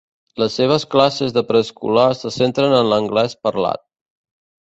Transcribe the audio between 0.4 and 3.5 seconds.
Les seves classes de preescolar se centren en l'anglès